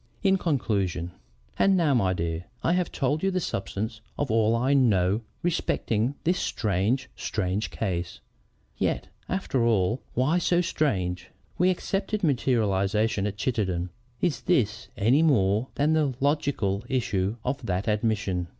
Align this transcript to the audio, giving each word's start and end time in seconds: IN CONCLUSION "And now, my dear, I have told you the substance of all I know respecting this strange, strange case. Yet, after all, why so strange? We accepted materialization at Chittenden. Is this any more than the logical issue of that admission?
IN 0.23 0.35
CONCLUSION 0.35 1.11
"And 1.59 1.77
now, 1.77 1.93
my 1.93 2.11
dear, 2.11 2.45
I 2.63 2.73
have 2.73 2.91
told 2.91 3.21
you 3.21 3.29
the 3.29 3.39
substance 3.39 4.01
of 4.17 4.31
all 4.31 4.55
I 4.55 4.73
know 4.73 5.21
respecting 5.43 6.15
this 6.23 6.39
strange, 6.39 7.07
strange 7.15 7.69
case. 7.69 8.19
Yet, 8.79 9.09
after 9.29 9.63
all, 9.63 10.01
why 10.15 10.39
so 10.39 10.59
strange? 10.59 11.29
We 11.59 11.69
accepted 11.69 12.23
materialization 12.23 13.27
at 13.27 13.37
Chittenden. 13.37 13.91
Is 14.21 14.41
this 14.41 14.87
any 14.97 15.21
more 15.21 15.67
than 15.75 15.93
the 15.93 16.15
logical 16.19 16.83
issue 16.89 17.35
of 17.45 17.63
that 17.67 17.87
admission? 17.87 18.47